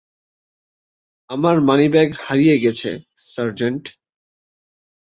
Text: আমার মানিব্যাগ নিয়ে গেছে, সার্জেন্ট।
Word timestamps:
আমার 1.29 1.55
মানিব্যাগ 1.61 2.09
নিয়ে 2.31 2.57
গেছে, 2.63 2.89
সার্জেন্ট। 3.25 3.83